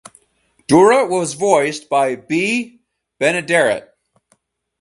Dora 0.67 1.05
was 1.05 1.35
voiced 1.35 1.87
by 1.87 2.15
Bea 2.15 2.81
Benaderet. 3.19 3.89